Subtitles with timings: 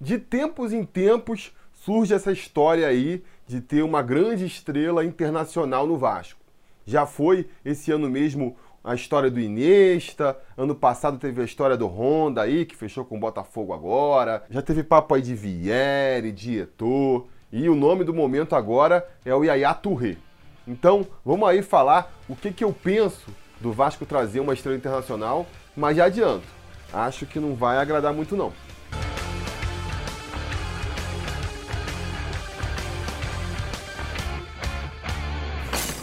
[0.00, 5.96] de tempos em tempos surge essa história aí de ter uma grande estrela internacional no
[5.96, 6.40] Vasco.
[6.86, 11.86] Já foi esse ano mesmo a história do Iniesta, ano passado teve a história do
[11.86, 16.60] Honda aí, que fechou com o Botafogo agora, já teve papo aí de Vieri, de
[16.60, 20.16] Eto'o, e o nome do momento agora é o Yaya Touré.
[20.66, 23.30] Então, vamos aí falar o que, que eu penso
[23.60, 25.46] do Vasco trazer uma estrela internacional,
[25.76, 26.46] mas já adianto,
[26.92, 28.52] acho que não vai agradar muito não.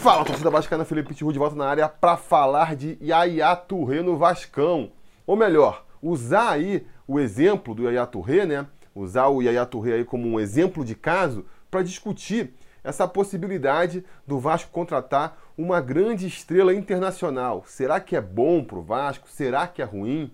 [0.06, 4.16] Fala, torcida vascaína, Felipe Tiru de volta na área para falar de Yaya Touré no
[4.16, 4.92] Vascão.
[5.26, 8.68] Ou melhor, usar aí o exemplo do Yaya Touré, né?
[8.94, 14.38] Usar o Yaya Touré aí como um exemplo de caso para discutir essa possibilidade do
[14.38, 17.64] Vasco contratar uma grande estrela internacional.
[17.66, 19.28] Será que é bom para o Vasco?
[19.28, 20.30] Será que é ruim?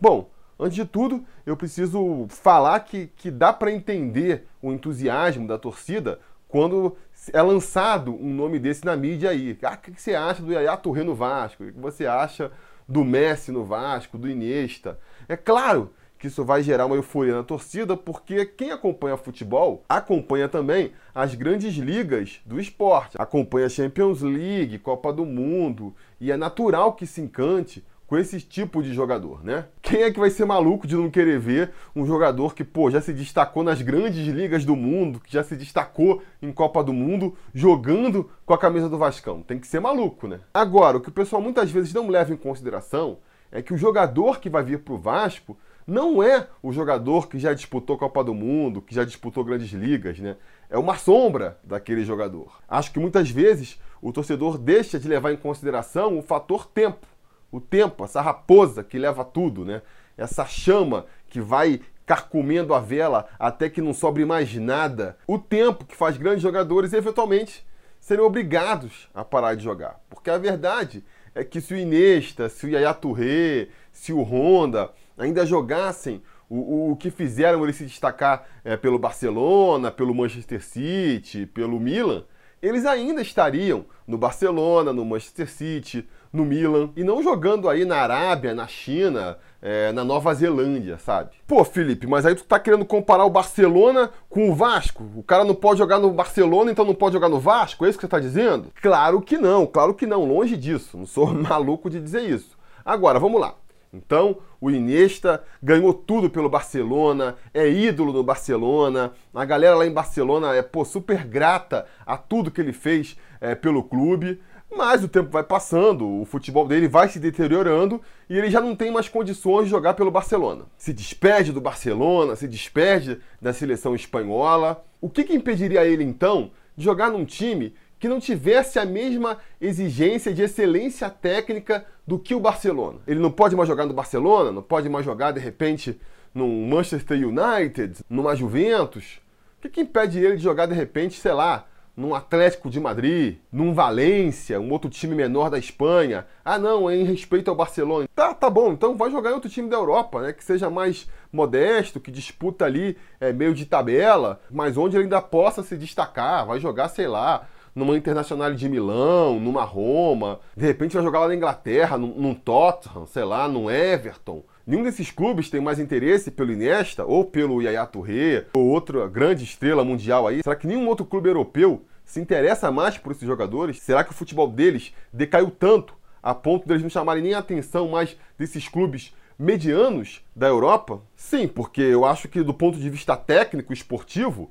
[0.00, 0.28] Bom,
[0.58, 6.18] antes de tudo, eu preciso falar que, que dá para entender o entusiasmo da torcida
[6.54, 6.96] quando
[7.32, 9.58] é lançado um nome desse na mídia aí.
[9.62, 11.64] Ah, o que você acha do Yaya Touré no Vasco?
[11.64, 12.50] O que você acha
[12.88, 14.98] do Messi no Vasco, do Iniesta?
[15.28, 20.48] É claro que isso vai gerar uma euforia na torcida, porque quem acompanha futebol acompanha
[20.48, 26.94] também as grandes ligas do esporte, acompanha Champions League, Copa do Mundo, e é natural
[26.94, 29.66] que se encante com esse tipo de jogador, né?
[29.80, 33.00] Quem é que vai ser maluco de não querer ver um jogador que, pô, já
[33.00, 37.36] se destacou nas grandes ligas do mundo, que já se destacou em Copa do Mundo,
[37.54, 39.42] jogando com a camisa do Vascão?
[39.42, 40.40] Tem que ser maluco, né?
[40.52, 43.18] Agora, o que o pessoal muitas vezes não leva em consideração
[43.50, 47.52] é que o jogador que vai vir pro Vasco não é o jogador que já
[47.52, 50.36] disputou Copa do Mundo, que já disputou grandes ligas, né?
[50.68, 52.58] É uma sombra daquele jogador.
[52.68, 57.06] Acho que muitas vezes o torcedor deixa de levar em consideração o fator tempo
[57.54, 59.80] o tempo, essa raposa que leva tudo, né?
[60.16, 65.16] Essa chama que vai carcomendo a vela até que não sobre mais nada.
[65.24, 67.64] O tempo que faz grandes jogadores eventualmente
[68.00, 70.00] serem obrigados a parar de jogar.
[70.10, 74.90] Porque a verdade é que se o Inesta, se o Yaya Touré, se o Honda
[75.16, 76.20] ainda jogassem
[76.50, 82.24] o, o, que fizeram eles se destacar é, pelo Barcelona, pelo Manchester City, pelo Milan,
[82.60, 87.98] eles ainda estariam no Barcelona, no Manchester City, no Milan e não jogando aí na
[87.98, 91.30] Arábia, na China, é, na Nova Zelândia, sabe?
[91.46, 95.08] Pô, Felipe, mas aí tu tá querendo comparar o Barcelona com o Vasco?
[95.14, 97.86] O cara não pode jogar no Barcelona, então não pode jogar no Vasco?
[97.86, 98.72] É isso que você tá dizendo?
[98.82, 100.98] Claro que não, claro que não, longe disso.
[100.98, 102.58] Não sou maluco de dizer isso.
[102.84, 103.54] Agora, vamos lá.
[103.92, 109.12] Então, o Iniesta ganhou tudo pelo Barcelona, é ídolo no Barcelona.
[109.32, 113.54] A galera lá em Barcelona é pô, super grata a tudo que ele fez é,
[113.54, 114.40] pelo clube.
[114.70, 118.74] Mas o tempo vai passando, o futebol dele vai se deteriorando e ele já não
[118.74, 120.64] tem mais condições de jogar pelo Barcelona.
[120.76, 124.84] Se despede do Barcelona, se despede da seleção espanhola.
[125.00, 129.38] O que, que impediria ele então de jogar num time que não tivesse a mesma
[129.60, 132.98] exigência de excelência técnica do que o Barcelona?
[133.06, 136.00] Ele não pode mais jogar no Barcelona, não pode mais jogar de repente
[136.34, 139.20] num Manchester United, numa Juventus.
[139.58, 143.38] O que, que impede ele de jogar de repente, sei lá, num Atlético de Madrid,
[143.52, 146.26] num Valência, um outro time menor da Espanha.
[146.44, 148.08] Ah, não, é em respeito ao Barcelona.
[148.14, 150.32] Tá, tá bom, então vai jogar em outro time da Europa, né?
[150.32, 155.22] Que seja mais modesto, que disputa ali é, meio de tabela, mas onde ele ainda
[155.22, 156.46] possa se destacar.
[156.46, 160.40] Vai jogar, sei lá, numa Internacional de Milão, numa Roma.
[160.56, 164.42] De repente vai jogar lá na Inglaterra, num, num Tottenham, sei lá, num Everton.
[164.66, 169.44] Nenhum desses clubes tem mais interesse pelo Iniesta ou pelo Yaya Touré ou outra grande
[169.44, 170.42] estrela mundial aí.
[170.42, 173.78] Será que nenhum outro clube europeu se interessa mais por esses jogadores?
[173.80, 177.88] Será que o futebol deles decaiu tanto a ponto deles não chamarem nem a atenção
[177.88, 181.02] mais desses clubes medianos da Europa?
[181.14, 184.50] Sim, porque eu acho que do ponto de vista técnico esportivo,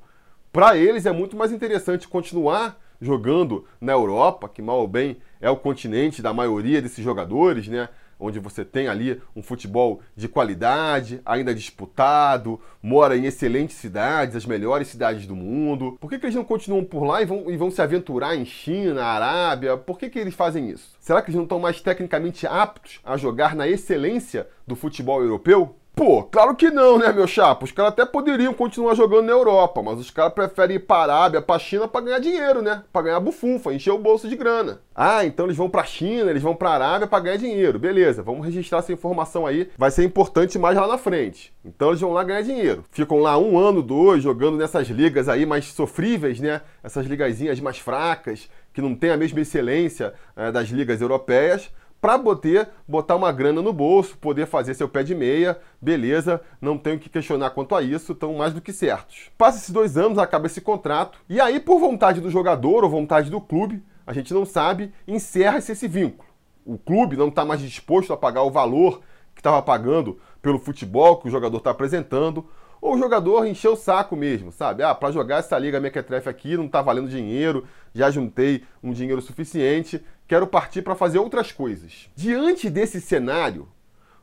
[0.52, 5.50] para eles é muito mais interessante continuar jogando na Europa, que mal ou bem é
[5.50, 7.90] o continente da maioria desses jogadores, né?
[8.24, 14.46] Onde você tem ali um futebol de qualidade, ainda disputado, mora em excelentes cidades, as
[14.46, 15.98] melhores cidades do mundo.
[16.00, 18.46] Por que, que eles não continuam por lá e vão, e vão se aventurar em
[18.46, 19.76] China, Arábia?
[19.76, 20.96] Por que, que eles fazem isso?
[21.00, 25.76] Será que eles não estão mais tecnicamente aptos a jogar na excelência do futebol europeu?
[25.96, 27.66] Pô, claro que não, né, meu chapa?
[27.66, 31.18] Os caras até poderiam continuar jogando na Europa, mas os caras preferem ir para a
[31.18, 32.84] Arábia, para a China para ganhar dinheiro, né?
[32.92, 34.82] Para ganhar bufunfa, encher o bolso de grana.
[34.96, 37.78] Ah, então eles vão para a China, eles vão para a Arábia para ganhar dinheiro.
[37.78, 41.54] Beleza, vamos registrar essa informação aí, vai ser importante mais lá na frente.
[41.64, 42.84] Então eles vão lá ganhar dinheiro.
[42.90, 46.62] Ficam lá um ano, dois, jogando nessas ligas aí mais sofríveis, né?
[46.84, 51.70] Essas ligazinhas mais fracas, que não tem a mesma excelência é, das ligas europeias
[52.04, 56.78] para poder botar uma grana no bolso, poder fazer seu pé de meia, beleza, não
[56.78, 59.32] tenho que questionar quanto a isso, estão mais do que certos.
[59.38, 63.30] Passa esses dois anos, acaba esse contrato, e aí, por vontade do jogador ou vontade
[63.30, 66.28] do clube, a gente não sabe, encerra-se esse vínculo.
[66.66, 69.00] O clube não está mais disposto a pagar o valor
[69.34, 72.46] que estava pagando pelo futebol que o jogador está apresentando,
[72.82, 74.84] ou o jogador encheu o saco mesmo, sabe?
[74.84, 79.22] Ah, para jogar essa liga mequetrefe aqui não está valendo dinheiro, já juntei um dinheiro
[79.22, 80.04] suficiente,
[80.34, 82.10] quero partir para fazer outras coisas.
[82.16, 83.68] Diante desse cenário,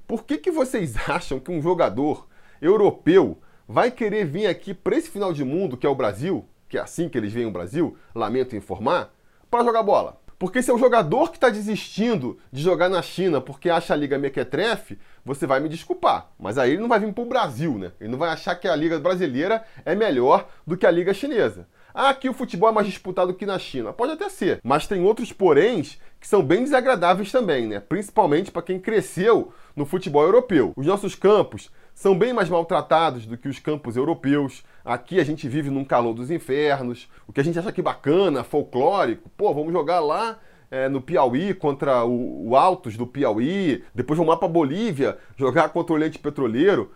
[0.08, 2.26] por que, que vocês acham que um jogador
[2.60, 6.76] europeu vai querer vir aqui para esse final de mundo, que é o Brasil, que
[6.76, 9.14] é assim que eles veem o Brasil, lamento informar,
[9.48, 10.20] para jogar bola?
[10.36, 13.96] Porque se é o jogador que está desistindo de jogar na China porque acha a
[13.96, 16.32] Liga Mequetrefe, você vai me desculpar.
[16.36, 17.92] Mas aí ele não vai vir para o Brasil, né?
[18.00, 21.68] Ele não vai achar que a Liga Brasileira é melhor do que a Liga Chinesa.
[21.94, 23.92] Ah, aqui o futebol é mais disputado que na China.
[23.92, 24.60] Pode até ser.
[24.62, 27.80] Mas tem outros poréns que são bem desagradáveis também, né?
[27.80, 30.72] Principalmente para quem cresceu no futebol europeu.
[30.76, 34.62] Os nossos campos são bem mais maltratados do que os campos europeus.
[34.84, 37.08] Aqui a gente vive num calor dos infernos.
[37.26, 40.38] O que a gente acha que bacana, folclórico, pô, vamos jogar lá
[40.70, 45.70] é, no Piauí contra o, o, Altos do Piauí, depois vamos lá para Bolívia jogar
[45.70, 46.92] contra o Leite Petroleiro.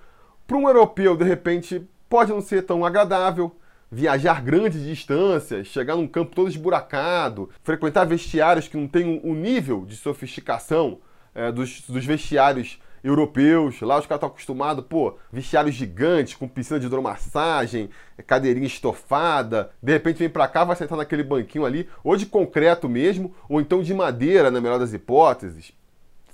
[0.47, 3.51] Para um europeu, de repente, pode não ser tão agradável.
[3.95, 9.35] Viajar grandes distâncias, chegar num campo todo esburacado, frequentar vestiários que não têm o um
[9.37, 10.99] nível de sofisticação
[11.33, 13.81] é, dos, dos vestiários europeus.
[13.83, 17.89] Lá os caras estão acostumados, pô, vestiários gigantes, com piscina de hidromassagem,
[18.27, 19.71] cadeirinha estofada.
[19.81, 23.61] De repente vem pra cá, vai sentar naquele banquinho ali, ou de concreto mesmo, ou
[23.61, 25.73] então de madeira, na melhor das hipóteses.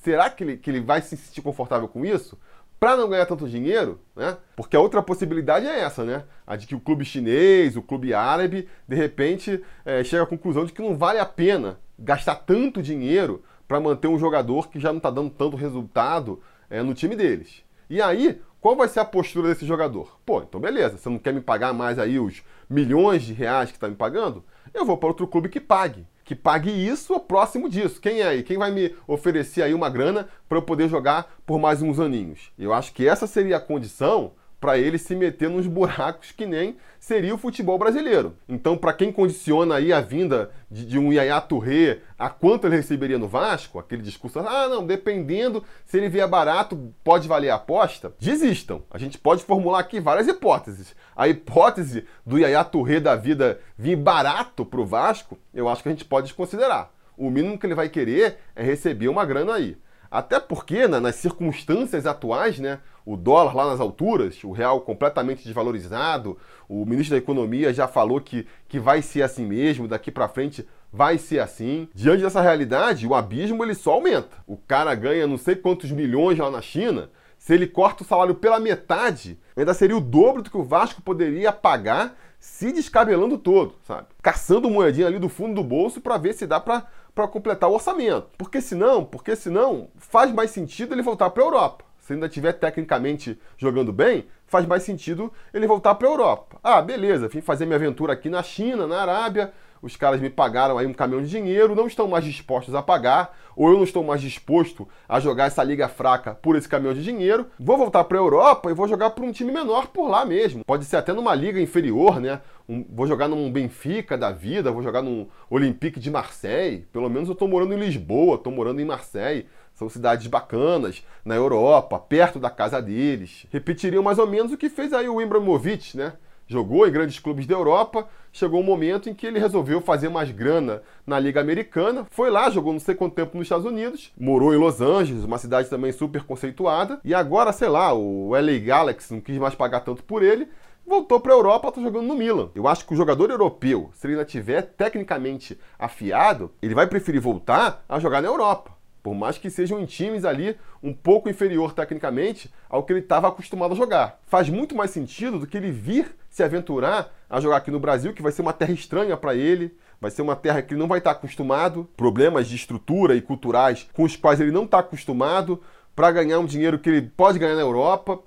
[0.02, 2.38] Será que ele, que ele vai se sentir confortável com isso?
[2.80, 4.38] Para não ganhar tanto dinheiro, né?
[4.56, 6.24] Porque a outra possibilidade é essa, né?
[6.46, 10.64] A de que o clube chinês, o clube árabe, de repente é, chega à conclusão
[10.64, 14.88] de que não vale a pena gastar tanto dinheiro para manter um jogador que já
[14.88, 16.40] não está dando tanto resultado
[16.70, 17.62] é, no time deles.
[17.90, 20.18] E aí, qual vai ser a postura desse jogador?
[20.24, 23.76] Pô, então beleza, você não quer me pagar mais aí os milhões de reais que
[23.76, 24.42] está me pagando?
[24.72, 26.06] Eu vou para outro clube que pague.
[26.30, 28.00] Que pague isso ou próximo disso.
[28.00, 28.44] Quem é aí?
[28.44, 32.52] Quem vai me oferecer aí uma grana para eu poder jogar por mais uns aninhos?
[32.56, 34.30] Eu acho que essa seria a condição
[34.60, 38.36] para ele se meter nos buracos que nem seria o futebol brasileiro.
[38.46, 42.76] Então, para quem condiciona aí a vinda de, de um Yaya Touré a quanto ele
[42.76, 47.54] receberia no Vasco, aquele discurso, ah, não, dependendo se ele vier barato, pode valer a
[47.54, 48.82] aposta, desistam.
[48.90, 50.94] A gente pode formular aqui várias hipóteses.
[51.16, 55.88] A hipótese do Yaya Touré da vida vir barato para o Vasco, eu acho que
[55.88, 56.90] a gente pode desconsiderar.
[57.16, 59.76] O mínimo que ele vai querer é receber uma grana aí.
[60.10, 65.44] Até porque, né, nas circunstâncias atuais, né, o dólar lá nas alturas, o real completamente
[65.44, 66.36] desvalorizado,
[66.68, 70.66] o ministro da Economia já falou que, que vai ser assim mesmo, daqui para frente
[70.92, 71.88] vai ser assim.
[71.94, 74.36] Diante dessa realidade, o abismo ele só aumenta.
[74.46, 78.34] O cara ganha não sei quantos milhões lá na China, se ele corta o salário
[78.34, 83.74] pela metade, ainda seria o dobro do que o Vasco poderia pagar se descabelando todo,
[83.86, 84.08] sabe?
[84.22, 88.28] Caçando moedinha ali do fundo do bolso para ver se dá para completar o orçamento.
[88.36, 91.84] Porque senão, porque senão faz mais sentido ele voltar para a Europa.
[92.10, 96.58] Se ainda estiver tecnicamente jogando bem, faz mais sentido ele voltar para a Europa.
[96.60, 100.76] Ah, beleza, vim fazer minha aventura aqui na China, na Arábia, os caras me pagaram
[100.76, 104.02] aí um caminhão de dinheiro, não estão mais dispostos a pagar, ou eu não estou
[104.02, 108.18] mais disposto a jogar essa liga fraca por esse caminhão de dinheiro, vou voltar para
[108.18, 110.64] a Europa e vou jogar para um time menor por lá mesmo.
[110.64, 112.40] Pode ser até numa liga inferior, né?
[112.68, 116.88] Um, vou jogar num Benfica da vida, vou jogar num Olympique de Marseille.
[116.92, 119.46] Pelo menos eu estou morando em Lisboa, estou morando em Marseille.
[119.80, 123.46] São cidades bacanas, na Europa, perto da casa deles.
[123.50, 126.12] Repetiriam mais ou menos o que fez aí o Ibrahimovic, né?
[126.46, 130.30] jogou em grandes clubes da Europa, chegou um momento em que ele resolveu fazer mais
[130.32, 134.52] grana na Liga Americana, foi lá, jogou não sei quanto tempo nos Estados Unidos, morou
[134.52, 139.14] em Los Angeles, uma cidade também super conceituada, e agora, sei lá, o LA Galaxy
[139.14, 140.46] não quis mais pagar tanto por ele,
[140.84, 142.50] voltou para a Europa, está jogando no Milan.
[142.54, 147.20] Eu acho que o jogador europeu, se ele ainda tiver tecnicamente afiado, ele vai preferir
[147.20, 148.79] voltar a jogar na Europa.
[149.02, 153.28] Por mais que sejam em times ali um pouco inferior tecnicamente ao que ele estava
[153.28, 154.20] acostumado a jogar.
[154.26, 158.12] Faz muito mais sentido do que ele vir se aventurar a jogar aqui no Brasil,
[158.12, 160.88] que vai ser uma terra estranha para ele, vai ser uma terra que ele não
[160.88, 164.78] vai estar tá acostumado, problemas de estrutura e culturais com os quais ele não está
[164.78, 165.60] acostumado,
[165.94, 168.20] para ganhar um dinheiro que ele pode ganhar na Europa.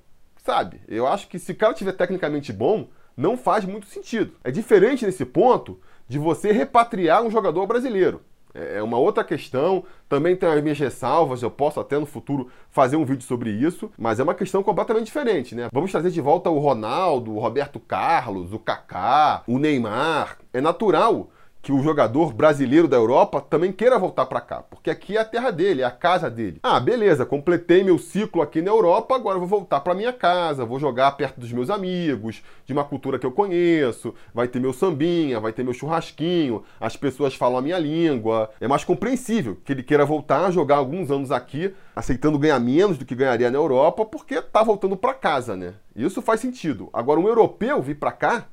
[0.44, 0.82] Sabe?
[0.88, 4.36] Eu acho que se o cara tiver tecnicamente bom, não faz muito sentido.
[4.44, 8.22] É diferente nesse ponto de você repatriar um jogador brasileiro.
[8.54, 9.84] É, é uma outra questão.
[10.08, 13.92] Também tem as minhas ressalvas, eu posso até no futuro fazer um vídeo sobre isso,
[13.98, 15.70] mas é uma questão completamente diferente, né?
[15.72, 20.38] Vamos trazer de volta o Ronaldo, o Roberto Carlos, o Kaká, o Neymar.
[20.54, 21.30] É natural
[21.64, 25.26] que o jogador brasileiro da Europa também queira voltar para cá, porque aqui é a
[25.26, 26.60] terra dele, é a casa dele.
[26.62, 30.78] Ah, beleza, completei meu ciclo aqui na Europa, agora vou voltar para minha casa, vou
[30.78, 35.40] jogar perto dos meus amigos, de uma cultura que eu conheço, vai ter meu sambinha,
[35.40, 38.50] vai ter meu churrasquinho, as pessoas falam a minha língua.
[38.60, 42.98] É mais compreensível que ele queira voltar a jogar alguns anos aqui, aceitando ganhar menos
[42.98, 45.76] do que ganharia na Europa, porque tá voltando para casa, né?
[45.96, 46.90] Isso faz sentido.
[46.92, 48.48] Agora um europeu vir para cá,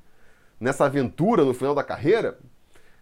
[0.60, 2.38] nessa aventura no final da carreira,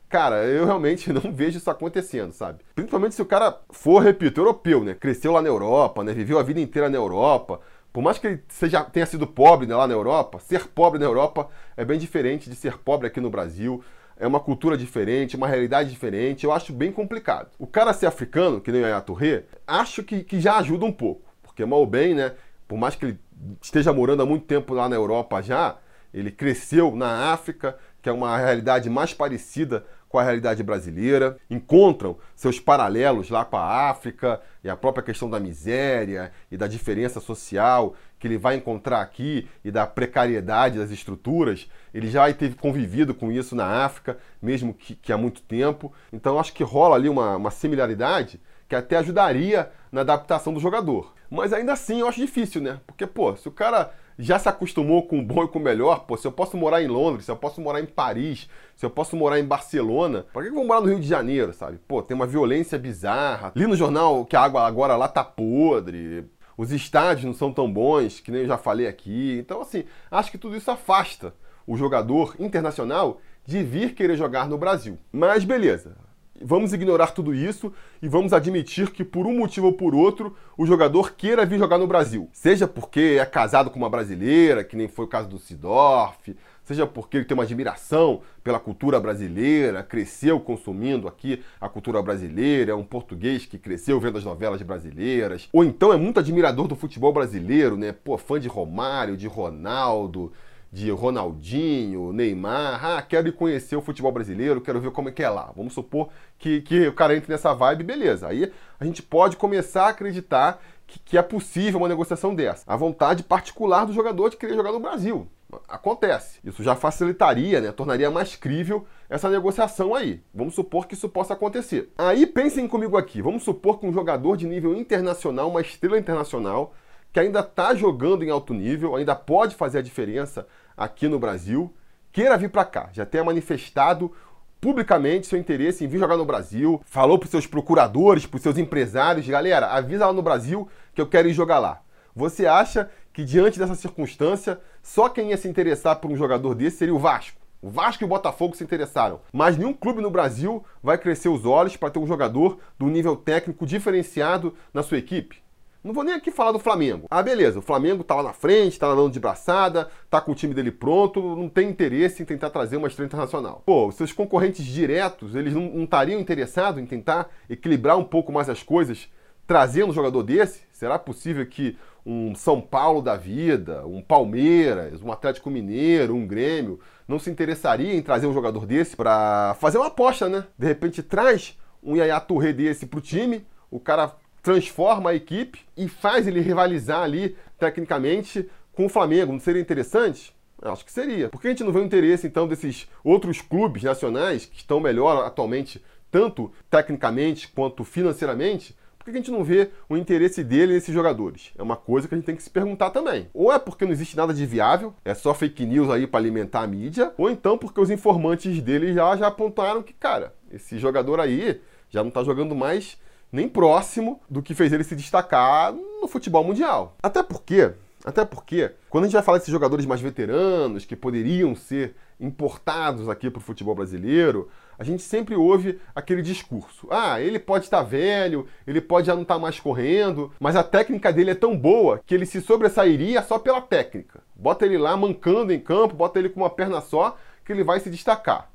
[0.08, 2.60] Cara, eu realmente não vejo isso acontecendo, sabe?
[2.74, 4.94] Principalmente se o cara for, repito, europeu, né?
[4.94, 6.12] Cresceu lá na Europa, né?
[6.12, 7.60] Viveu a vida inteira na Europa.
[7.92, 11.06] Por mais que ele seja, tenha sido pobre né, lá na Europa, ser pobre na
[11.06, 13.82] Europa é bem diferente de ser pobre aqui no Brasil.
[14.16, 16.44] É uma cultura diferente, uma realidade diferente.
[16.44, 17.50] Eu acho bem complicado.
[17.58, 20.92] O cara ser africano, que nem o Yaya Touré, acho que, que já ajuda um
[20.92, 21.22] pouco.
[21.42, 22.34] Porque mal ou bem, né?
[22.66, 23.18] Por mais que ele
[23.62, 25.76] esteja morando há muito tempo lá na Europa já,
[26.12, 32.16] ele cresceu na África, que é uma realidade mais parecida com a realidade brasileira, encontram
[32.34, 37.20] seus paralelos lá com a África e a própria questão da miséria e da diferença
[37.20, 41.70] social que ele vai encontrar aqui e da precariedade das estruturas.
[41.94, 45.92] Ele já teve convivido com isso na África, mesmo que, que há muito tempo.
[46.12, 51.14] Então acho que rola ali uma, uma similaridade que até ajudaria na adaptação do jogador.
[51.30, 52.80] Mas ainda assim eu acho difícil, né?
[52.86, 56.04] Porque, pô, se o cara já se acostumou com o bom e com o melhor,
[56.06, 58.90] pô, se eu posso morar em Londres, se eu posso morar em Paris, se eu
[58.90, 61.78] posso morar em Barcelona, por que eu vou morar no Rio de Janeiro, sabe?
[61.86, 63.52] Pô, tem uma violência bizarra.
[63.54, 67.72] Li no jornal que a água agora lá tá podre, os estádios não são tão
[67.72, 69.38] bons, que nem eu já falei aqui.
[69.38, 71.32] Então, assim, acho que tudo isso afasta
[71.64, 74.98] o jogador internacional de vir querer jogar no Brasil.
[75.12, 75.96] Mas beleza,
[76.40, 80.64] Vamos ignorar tudo isso e vamos admitir que, por um motivo ou por outro, o
[80.64, 82.28] jogador queira vir jogar no Brasil.
[82.32, 86.86] Seja porque é casado com uma brasileira, que nem foi o caso do Sidorf, seja
[86.86, 92.74] porque ele tem uma admiração pela cultura brasileira, cresceu consumindo aqui a cultura brasileira, é
[92.74, 97.12] um português que cresceu vendo as novelas brasileiras, ou então é muito admirador do futebol
[97.12, 97.92] brasileiro, né?
[97.92, 100.32] Pô, fã de Romário, de Ronaldo,
[100.70, 105.22] de Ronaldinho, Neymar, ah, quero ir conhecer o futebol brasileiro, quero ver como é que
[105.22, 105.50] é lá.
[105.56, 108.28] Vamos supor que, que o cara entre nessa vibe, beleza.
[108.28, 112.64] Aí a gente pode começar a acreditar que, que é possível uma negociação dessa.
[112.66, 115.26] A vontade particular do jogador de querer jogar no Brasil.
[115.66, 116.40] Acontece.
[116.44, 117.72] Isso já facilitaria, né?
[117.72, 120.22] Tornaria mais crível essa negociação aí.
[120.34, 121.90] Vamos supor que isso possa acontecer.
[121.96, 123.22] Aí pensem comigo aqui.
[123.22, 126.74] Vamos supor que um jogador de nível internacional, uma estrela internacional,
[127.12, 130.46] que ainda está jogando em alto nível, ainda pode fazer a diferença
[130.76, 131.72] aqui no Brasil,
[132.12, 134.12] queira vir para cá, já tenha manifestado
[134.60, 139.26] publicamente seu interesse em vir jogar no Brasil, falou para seus procuradores, para seus empresários,
[139.26, 141.80] galera, avisa lá no Brasil que eu quero ir jogar lá.
[142.14, 146.78] Você acha que diante dessa circunstância, só quem ia se interessar por um jogador desse
[146.78, 147.38] seria o Vasco?
[147.60, 151.44] O Vasco e o Botafogo se interessaram, mas nenhum clube no Brasil vai crescer os
[151.44, 155.42] olhos para ter um jogador do nível técnico diferenciado na sua equipe.
[155.88, 157.06] Não vou nem aqui falar do Flamengo.
[157.10, 160.34] Ah, beleza, o Flamengo tá lá na frente, tá nadando de braçada, tá com o
[160.34, 163.62] time dele pronto, não tem interesse em tentar trazer uma estrela internacional.
[163.64, 168.62] Pô, seus concorrentes diretos, eles não estariam interessados em tentar equilibrar um pouco mais as
[168.62, 169.08] coisas,
[169.46, 170.60] trazendo um jogador desse?
[170.74, 176.78] Será possível que um São Paulo da vida, um Palmeiras, um Atlético Mineiro, um Grêmio,
[177.08, 180.44] não se interessaria em trazer um jogador desse para fazer uma aposta, né?
[180.58, 184.14] De repente traz um Yaya Touré desse pro time, o cara
[184.48, 189.30] transforma a equipe e faz ele rivalizar ali tecnicamente com o Flamengo.
[189.30, 190.34] Não seria interessante?
[190.62, 191.28] Acho que seria.
[191.28, 194.80] Por que a gente não vê o interesse então desses outros clubes nacionais que estão
[194.80, 198.74] melhor atualmente, tanto tecnicamente quanto financeiramente?
[198.98, 201.52] Por que a gente não vê o interesse dele nesses jogadores?
[201.58, 203.28] É uma coisa que a gente tem que se perguntar também.
[203.34, 206.62] Ou é porque não existe nada de viável, é só fake news aí para alimentar
[206.62, 211.20] a mídia, ou então porque os informantes dele já, já apontaram que, cara, esse jogador
[211.20, 212.96] aí já não está jogando mais
[213.30, 216.96] nem próximo do que fez ele se destacar no futebol mundial.
[217.02, 217.72] Até porque,
[218.04, 223.08] até porque, quando a gente vai falar desses jogadores mais veteranos que poderiam ser importados
[223.08, 227.82] aqui para o futebol brasileiro, a gente sempre ouve aquele discurso: ah, ele pode estar
[227.82, 232.00] velho, ele pode já não estar mais correndo, mas a técnica dele é tão boa
[232.06, 234.22] que ele se sobressairia só pela técnica.
[234.34, 237.80] Bota ele lá mancando em campo, bota ele com uma perna só, que ele vai
[237.80, 238.50] se destacar.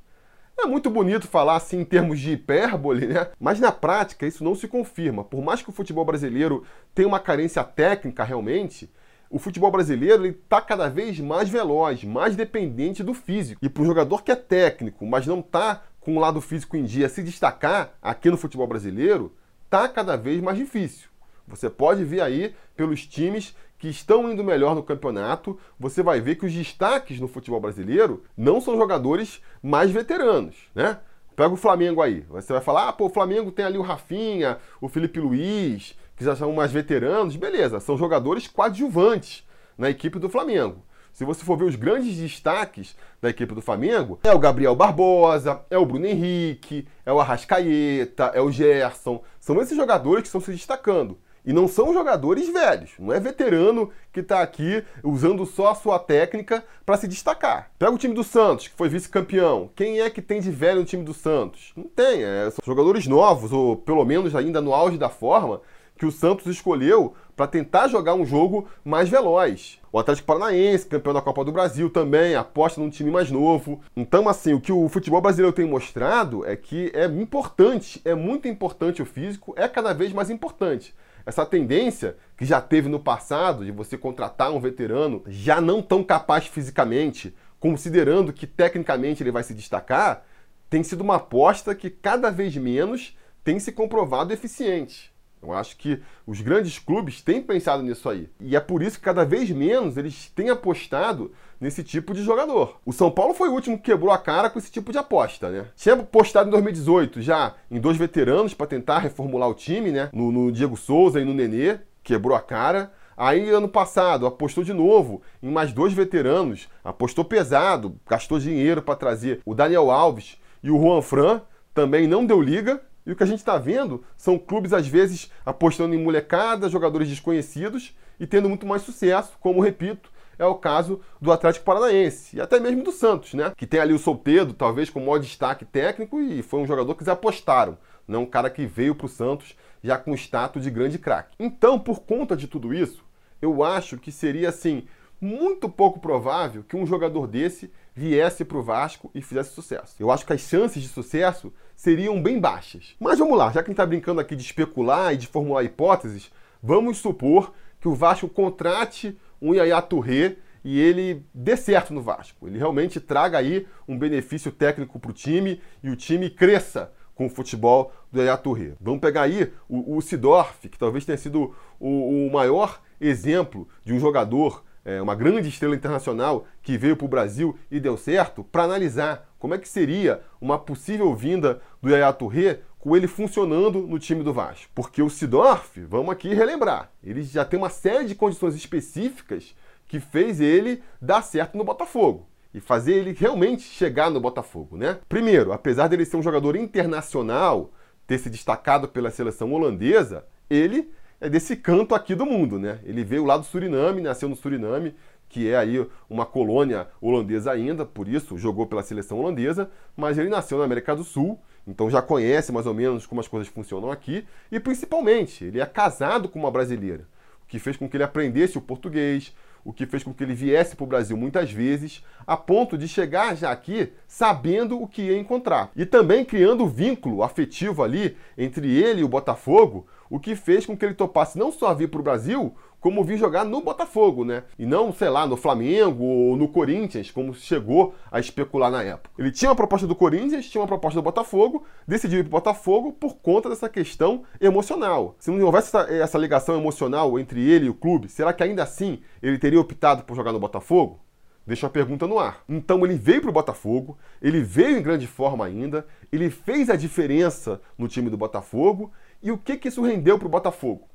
[0.58, 3.30] É muito bonito falar assim em termos de hipérbole, né?
[3.40, 5.24] Mas na prática isso não se confirma.
[5.24, 8.90] Por mais que o futebol brasileiro tenha uma carência técnica realmente,
[9.30, 13.60] o futebol brasileiro está cada vez mais veloz, mais dependente do físico.
[13.66, 16.84] E para um jogador que é técnico, mas não está com o lado físico em
[16.84, 19.34] dia se destacar aqui no futebol brasileiro,
[19.66, 21.10] está cada vez mais difícil.
[21.48, 26.36] Você pode ver aí pelos times que estão indo melhor no campeonato, você vai ver
[26.36, 31.00] que os destaques no futebol brasileiro não são jogadores mais veteranos, né?
[31.36, 32.22] Pega o Flamengo aí.
[32.30, 36.24] Você vai falar, ah, pô, o Flamengo tem ali o Rafinha, o Felipe Luiz, que
[36.24, 37.36] já são mais veteranos.
[37.36, 39.46] Beleza, são jogadores coadjuvantes
[39.78, 40.84] na equipe do Flamengo.
[41.12, 45.62] Se você for ver os grandes destaques da equipe do Flamengo, é o Gabriel Barbosa,
[45.70, 49.22] é o Bruno Henrique, é o Arrascaeta, é o Gerson.
[49.40, 51.18] São esses jogadores que estão se destacando.
[51.46, 56.00] E não são jogadores velhos, não é veterano que está aqui usando só a sua
[56.00, 57.70] técnica para se destacar.
[57.78, 59.70] Pega o time do Santos, que foi vice-campeão.
[59.76, 61.74] Quem é que tem de velho no time do Santos?
[61.76, 65.62] Não tem, é, são jogadores novos, ou pelo menos ainda no auge da forma,
[65.98, 69.80] que o Santos escolheu para tentar jogar um jogo mais veloz.
[69.92, 73.82] O Atlético Paranaense, campeão da Copa do Brasil também, aposta num time mais novo.
[73.96, 78.48] Então, assim, o que o futebol brasileiro tem mostrado é que é importante, é muito
[78.48, 80.96] importante o físico, é cada vez mais importante.
[81.26, 86.04] Essa tendência que já teve no passado de você contratar um veterano já não tão
[86.04, 90.26] capaz fisicamente, considerando que tecnicamente ele vai se destacar,
[90.70, 95.14] tem sido uma aposta que cada vez menos tem se comprovado eficiente.
[95.42, 98.30] Eu acho que os grandes clubes têm pensado nisso aí.
[98.40, 101.34] E é por isso que cada vez menos eles têm apostado
[101.64, 102.78] nesse tipo de jogador.
[102.86, 105.50] O São Paulo foi o último que quebrou a cara com esse tipo de aposta,
[105.50, 105.66] né?
[105.78, 110.10] Tinha apostado em 2018 já em dois veteranos para tentar reformular o time, né?
[110.12, 112.92] No, no Diego Souza e no Nenê, quebrou a cara.
[113.16, 118.96] Aí, ano passado, apostou de novo em mais dois veteranos, apostou pesado, gastou dinheiro para
[118.96, 121.42] trazer o Daniel Alves e o Juan Fran,
[121.74, 125.32] também não deu liga, e o que a gente está vendo são clubes, às vezes,
[125.46, 131.02] apostando em molecada, jogadores desconhecidos e tendo muito mais sucesso, como, repito, é o caso
[131.22, 133.52] do Atlético Paranaense e até mesmo do Santos, né?
[133.56, 136.94] Que tem ali o Soltedo, talvez com o maior destaque técnico e foi um jogador
[136.96, 140.70] que eles apostaram, não um cara que veio para o Santos já com status de
[140.70, 141.36] grande craque.
[141.40, 143.04] Então, por conta de tudo isso,
[143.42, 144.88] eu acho que seria assim
[145.20, 149.96] muito pouco provável que um jogador desse viesse para o Vasco e fizesse sucesso.
[150.00, 152.96] Eu acho que as chances de sucesso seriam bem baixas.
[153.00, 155.64] Mas vamos lá, já que a gente está brincando aqui de especular e de formular
[155.64, 162.02] hipóteses, vamos supor que o Vasco contrate um Yaya Touré e ele dê certo no
[162.02, 162.48] Vasco.
[162.48, 167.26] Ele realmente traga aí um benefício técnico para o time e o time cresça com
[167.26, 168.74] o futebol do Yaya Touré.
[168.80, 173.94] Vamos pegar aí o, o Sidorf, que talvez tenha sido o, o maior exemplo de
[173.94, 178.44] um jogador é, uma grande estrela internacional que veio para o Brasil e deu certo,
[178.44, 183.88] para analisar como é que seria uma possível vinda do Yaya Touré com ele funcionando
[183.88, 184.70] no time do Vasco.
[184.76, 189.56] Porque o Sidorf, vamos aqui relembrar, ele já tem uma série de condições específicas
[189.88, 195.00] que fez ele dar certo no Botafogo e fazer ele realmente chegar no Botafogo, né?
[195.08, 197.72] Primeiro, apesar dele ser um jogador internacional,
[198.06, 200.92] ter se destacado pela seleção holandesa, ele
[201.22, 202.80] é desse canto aqui do mundo, né?
[202.84, 204.94] Ele veio lá do Suriname, nasceu no Suriname,
[205.30, 210.28] que é aí uma colônia holandesa ainda, por isso jogou pela seleção holandesa, mas ele
[210.28, 213.92] nasceu na América do Sul, então já conhece mais ou menos como as coisas funcionam
[213.92, 217.08] aqui, e principalmente, ele é casado com uma brasileira,
[217.44, 219.34] o que fez com que ele aprendesse o português,
[219.66, 222.88] o que fez com que ele viesse para o Brasil muitas vezes, a ponto de
[222.88, 225.72] chegar já aqui sabendo o que ia encontrar.
[225.76, 230.66] E também criando o vínculo afetivo ali entre ele e o Botafogo, o que fez
[230.66, 234.26] com que ele topasse não só vir para o Brasil, como vir jogar no Botafogo,
[234.26, 234.44] né?
[234.60, 239.10] E não, sei lá, no Flamengo ou no Corinthians, como chegou a especular na época.
[239.18, 242.32] Ele tinha uma proposta do Corinthians, tinha uma proposta do Botafogo, decidiu ir para o
[242.32, 245.16] Botafogo por conta dessa questão emocional.
[245.18, 248.64] Se não houvesse essa, essa ligação emocional entre ele e o clube, será que ainda
[248.64, 251.00] assim ele teria optado por jogar no Botafogo?
[251.48, 252.44] Deixa a pergunta no ar.
[252.50, 256.76] Então ele veio para o Botafogo, ele veio em grande forma ainda, ele fez a
[256.76, 258.92] diferença no time do Botafogo
[259.22, 260.90] e o que, que isso rendeu para o Botafogo?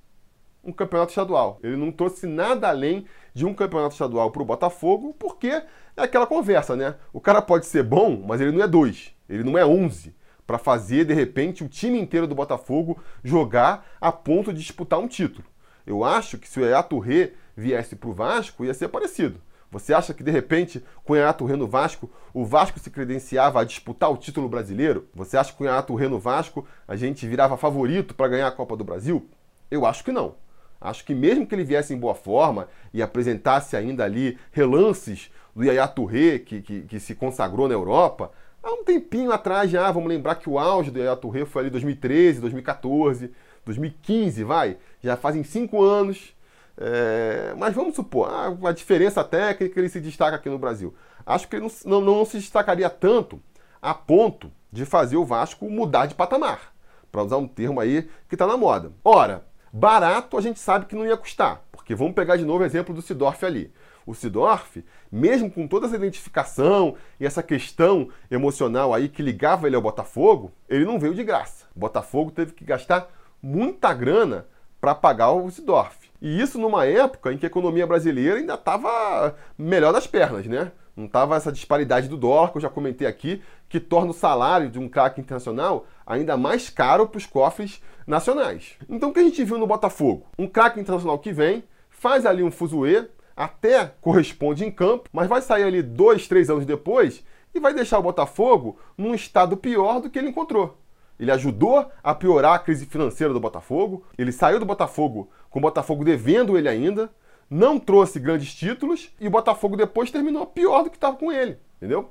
[0.62, 1.58] Um campeonato estadual.
[1.62, 5.64] Ele não trouxe nada além de um campeonato estadual para o Botafogo, porque é
[5.96, 6.96] aquela conversa, né?
[7.12, 10.14] O cara pode ser bom, mas ele não é dois, ele não é onze,
[10.46, 15.06] para fazer, de repente, o time inteiro do Botafogo jogar a ponto de disputar um
[15.06, 15.46] título.
[15.86, 19.40] Eu acho que se o Eá Touré viesse para o Vasco, ia ser parecido.
[19.70, 23.64] Você acha que de repente, com o Renato Reno Vasco, o Vasco se credenciava a
[23.64, 25.06] disputar o título brasileiro?
[25.14, 28.52] Você acha que com o Renato Reno Vasco a gente virava favorito para ganhar a
[28.52, 29.28] Copa do Brasil?
[29.70, 30.36] Eu acho que não.
[30.80, 35.64] Acho que mesmo que ele viesse em boa forma e apresentasse ainda ali relances do
[35.64, 38.30] Yaya Touré, que, que, que, se consagrou na Europa,
[38.62, 41.70] há um tempinho atrás já, vamos lembrar que o auge do Yaya Touré foi ali
[41.70, 43.32] 2013, 2014,
[43.64, 46.36] 2015, vai, já fazem cinco anos
[46.80, 48.30] é, mas vamos supor,
[48.64, 50.94] a diferença técnica ele se destaca aqui no Brasil.
[51.26, 53.42] Acho que ele não, não, não se destacaria tanto
[53.82, 56.72] a ponto de fazer o Vasco mudar de patamar,
[57.10, 58.92] para usar um termo aí que está na moda.
[59.04, 62.66] Ora, barato a gente sabe que não ia custar, porque vamos pegar de novo o
[62.66, 63.72] exemplo do Sidorf ali.
[64.08, 69.76] o Sidorf, mesmo com toda essa identificação e essa questão emocional aí que ligava ele
[69.76, 71.66] ao Botafogo, ele não veio de graça.
[71.76, 73.06] O Botafogo teve que gastar
[73.42, 74.46] muita grana
[74.80, 76.08] para pagar o Sidorf.
[76.22, 80.72] E isso numa época em que a economia brasileira ainda estava melhor das pernas, né?
[80.96, 84.70] Não estava essa disparidade do dólar, que eu já comentei aqui, que torna o salário
[84.70, 88.76] de um craque internacional ainda mais caro para os cofres nacionais.
[88.88, 90.26] Então o que a gente viu no Botafogo?
[90.38, 95.40] Um craque internacional que vem, faz ali um fuzuê, até corresponde em campo, mas vai
[95.42, 97.22] sair ali dois, três anos depois
[97.54, 100.78] e vai deixar o Botafogo num estado pior do que ele encontrou.
[101.18, 104.04] Ele ajudou a piorar a crise financeira do Botafogo.
[104.16, 107.10] Ele saiu do Botafogo com o Botafogo devendo ele ainda.
[107.50, 111.58] Não trouxe grandes títulos e o Botafogo depois terminou pior do que estava com ele.
[111.78, 112.10] Entendeu?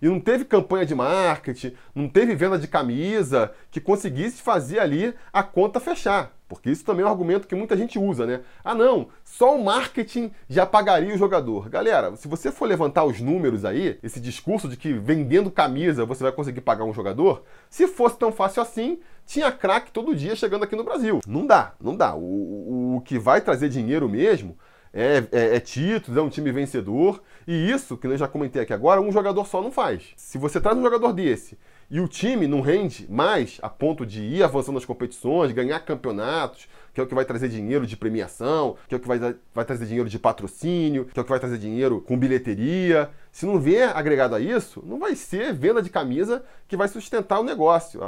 [0.00, 5.14] E não teve campanha de marketing, não teve venda de camisa que conseguisse fazer ali
[5.32, 6.32] a conta fechar.
[6.46, 8.42] Porque isso também é um argumento que muita gente usa, né?
[8.62, 11.68] Ah, não, só o marketing já pagaria o jogador.
[11.68, 16.22] Galera, se você for levantar os números aí, esse discurso de que vendendo camisa você
[16.22, 20.64] vai conseguir pagar um jogador, se fosse tão fácil assim, tinha craque todo dia chegando
[20.64, 21.20] aqui no Brasil.
[21.26, 22.14] Não dá, não dá.
[22.14, 24.56] O, o, o que vai trazer dinheiro mesmo
[24.92, 27.22] é, é, é títulos, é um time vencedor.
[27.46, 30.12] E isso, que eu já comentei aqui agora, um jogador só não faz.
[30.16, 31.58] Se você traz um jogador desse
[31.90, 36.68] e o time não rende mais a ponto de ir avançando nas competições, ganhar campeonatos,
[36.94, 39.18] que é o que vai trazer dinheiro de premiação, que é o que vai,
[39.52, 43.10] vai trazer dinheiro de patrocínio, que é o que vai trazer dinheiro com bilheteria.
[43.32, 47.40] Se não vier agregado a isso, não vai ser venda de camisa que vai sustentar
[47.40, 48.00] o negócio.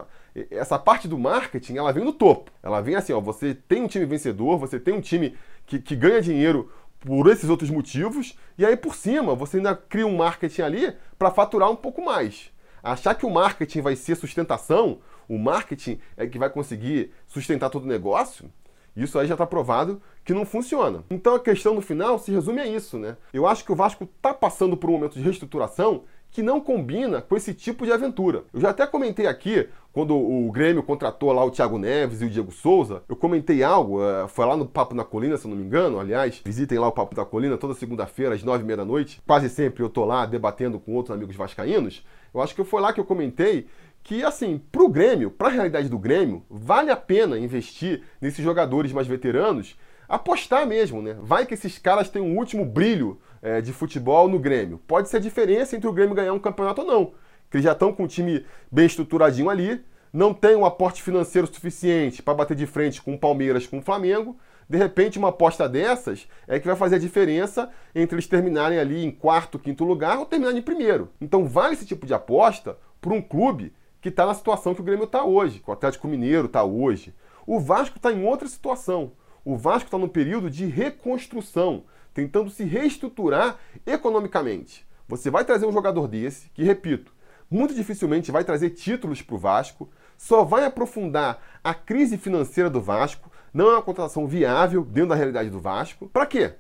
[0.51, 2.53] Essa parte do marketing, ela vem no topo.
[2.63, 5.97] Ela vem assim, ó, você tem um time vencedor, você tem um time que, que
[5.97, 6.71] ganha dinheiro
[7.01, 11.31] por esses outros motivos, e aí por cima você ainda cria um marketing ali para
[11.31, 12.51] faturar um pouco mais.
[12.83, 17.85] Achar que o marketing vai ser sustentação, o marketing é que vai conseguir sustentar todo
[17.85, 18.51] o negócio,
[18.97, 21.05] isso aí já está provado que não funciona.
[21.11, 23.17] Então a questão no final se resume a isso, né?
[23.33, 27.23] Eu acho que o Vasco está passando por um momento de reestruturação que não combina
[27.23, 28.45] com esse tipo de aventura.
[28.53, 32.31] Eu já até comentei aqui, quando o Grêmio contratou lá o Thiago Neves e o
[32.31, 35.57] Diego Souza, eu comentei algo, uh, foi lá no Papo na Colina, se eu não
[35.57, 38.77] me engano, aliás, visitem lá o Papo da Colina toda segunda-feira às nove e meia
[38.77, 42.65] da noite, quase sempre eu tô lá debatendo com outros amigos vascaínos, eu acho que
[42.65, 43.67] foi lá que eu comentei
[44.03, 49.07] que, assim, pro Grêmio, pra realidade do Grêmio, vale a pena investir nesses jogadores mais
[49.07, 49.77] veteranos
[50.09, 51.17] apostar mesmo, né?
[51.21, 54.79] Vai que esses caras têm um último brilho é, de futebol no Grêmio.
[54.87, 57.05] Pode ser a diferença entre o Grêmio ganhar um campeonato ou não.
[57.51, 61.47] Que eles já estão com um time bem estruturadinho ali, não tem um aporte financeiro
[61.47, 64.37] suficiente para bater de frente com o Palmeiras, com o Flamengo.
[64.69, 69.05] De repente, uma aposta dessas é que vai fazer a diferença entre eles terminarem ali
[69.05, 71.11] em quarto, quinto lugar ou terminarem em primeiro.
[71.21, 74.85] Então, vale esse tipo de aposta para um clube que está na situação que o
[74.85, 77.15] Grêmio está hoje, que o Atlético Mineiro está hoje.
[77.47, 79.13] O Vasco está em outra situação.
[79.45, 81.85] O Vasco está num período de reconstrução,
[82.17, 84.87] tentando se reestruturar economicamente.
[85.07, 87.13] Você vai trazer um jogador desse, que, repito,
[87.51, 92.81] muito dificilmente vai trazer títulos para o Vasco, só vai aprofundar a crise financeira do
[92.81, 96.09] Vasco, não é uma contratação viável dentro da realidade do Vasco.
[96.09, 96.55] Para quê?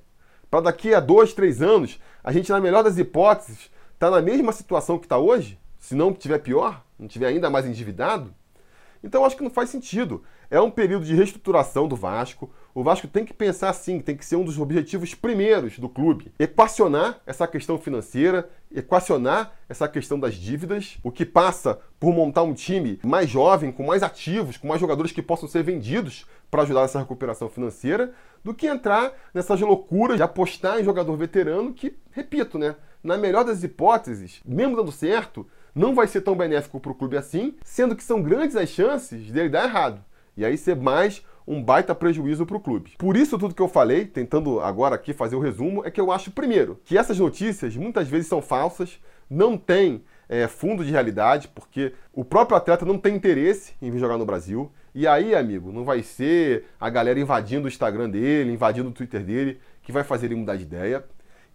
[0.51, 4.53] Para daqui a dois, três anos, a gente, na melhor das hipóteses, está na mesma
[4.53, 5.59] situação que está hoje?
[5.79, 8.31] Se não tiver pior, não tiver ainda mais endividado?
[9.03, 10.23] Então acho que não faz sentido.
[10.51, 12.51] É um período de reestruturação do Vasco.
[12.77, 16.31] O Vasco tem que pensar assim, tem que ser um dos objetivos primeiros do clube.
[16.39, 22.53] Equacionar essa questão financeira, equacionar essa questão das dívidas, o que passa por montar um
[22.53, 26.83] time mais jovem, com mais ativos, com mais jogadores que possam ser vendidos para ajudar
[26.83, 28.13] nessa recuperação financeira,
[28.45, 33.43] do que entrar nessas loucuras de apostar em jogador veterano que, repito, né, na melhor
[33.43, 37.97] das hipóteses, mesmo dando certo, não vai ser tão benéfico para o clube assim, sendo
[37.97, 40.05] que são grandes as chances dele dar errado.
[40.37, 42.93] E aí ser mais um baita prejuízo para o clube.
[42.99, 46.11] Por isso, tudo que eu falei, tentando agora aqui fazer o resumo, é que eu
[46.11, 48.99] acho, primeiro, que essas notícias muitas vezes são falsas,
[49.31, 53.99] não tem é, fundo de realidade, porque o próprio atleta não tem interesse em vir
[53.99, 54.71] jogar no Brasil.
[54.95, 59.23] E aí, amigo, não vai ser a galera invadindo o Instagram dele, invadindo o Twitter
[59.23, 61.05] dele, que vai fazer ele mudar de ideia.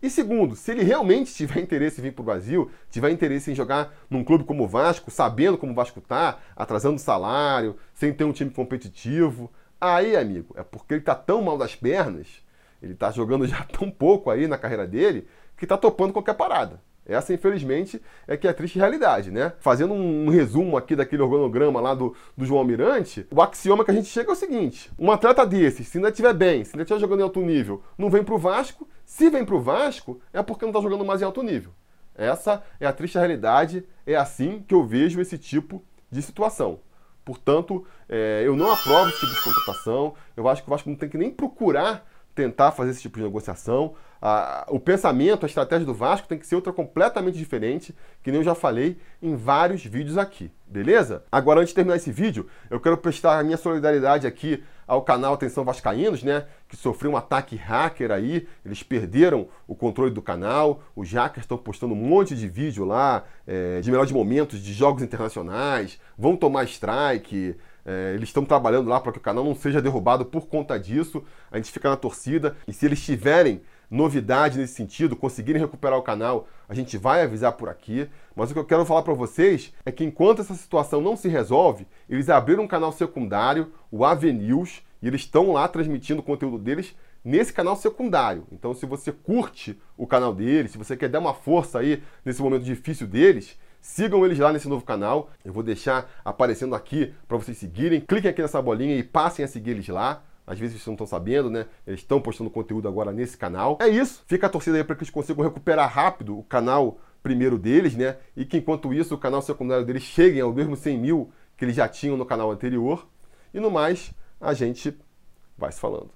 [0.01, 3.55] E segundo, se ele realmente tiver interesse em vir para o Brasil, tiver interesse em
[3.55, 8.23] jogar num clube como o Vasco, sabendo como o Vasco está, atrasando salário, sem ter
[8.23, 9.51] um time competitivo,
[9.81, 12.27] aí, amigo, é porque ele está tão mal das pernas,
[12.81, 16.79] ele está jogando já tão pouco aí na carreira dele, que está topando qualquer parada.
[17.03, 19.53] Essa, infelizmente, é que é a triste realidade, né?
[19.59, 23.93] Fazendo um resumo aqui daquele organograma lá do, do João Almirante, o axioma que a
[23.93, 26.99] gente chega é o seguinte: um atleta desses, se ainda estiver bem, se ainda estiver
[26.99, 30.69] jogando em alto nível, não vem pro Vasco, se vem pro Vasco, é porque não
[30.69, 31.71] está jogando mais em alto nível.
[32.15, 36.79] Essa é a triste realidade, é assim que eu vejo esse tipo de situação.
[37.23, 40.13] Portanto, é, eu não aprovo esse tipo de contratação.
[40.35, 43.23] Eu acho que o Vasco não tem que nem procurar tentar fazer esse tipo de
[43.23, 43.93] negociação.
[44.21, 48.39] Ah, o pensamento, a estratégia do Vasco tem que ser outra completamente diferente, que nem
[48.39, 51.23] eu já falei em vários vídeos aqui, beleza?
[51.31, 55.33] Agora, antes de terminar esse vídeo, eu quero prestar a minha solidariedade aqui ao canal
[55.33, 56.45] Atenção Vascaínos, né?
[56.67, 61.57] Que sofreu um ataque hacker aí, eles perderam o controle do canal, os hackers estão
[61.57, 66.65] postando um monte de vídeo lá, é, de melhores momentos de jogos internacionais, vão tomar
[66.65, 70.79] strike, é, eles estão trabalhando lá para que o canal não seja derrubado por conta
[70.79, 71.23] disso.
[71.51, 72.55] A gente fica na torcida.
[72.67, 77.51] E se eles tiverem novidade nesse sentido, conseguirem recuperar o canal, a gente vai avisar
[77.53, 78.07] por aqui.
[78.35, 81.27] Mas o que eu quero falar para vocês é que enquanto essa situação não se
[81.27, 86.57] resolve, eles abriram um canal secundário, o Avenews, e eles estão lá transmitindo o conteúdo
[86.57, 88.45] deles nesse canal secundário.
[88.51, 92.41] Então, se você curte o canal deles, se você quer dar uma força aí nesse
[92.41, 95.31] momento difícil deles, Sigam eles lá nesse novo canal.
[95.43, 97.99] Eu vou deixar aparecendo aqui para vocês seguirem.
[97.99, 100.23] Cliquem aqui nessa bolinha e passem a seguir eles lá.
[100.45, 101.65] Às vezes vocês não estão sabendo, né?
[101.85, 103.77] Eles estão postando conteúdo agora nesse canal.
[103.81, 104.23] É isso.
[104.27, 108.17] Fica a torcida aí para que eles consigam recuperar rápido o canal primeiro deles, né?
[108.35, 111.75] E que enquanto isso o canal secundário deles cheguem ao mesmo 100 mil que eles
[111.75, 113.07] já tinham no canal anterior.
[113.53, 114.97] E no mais, a gente
[115.57, 116.09] vai se falando.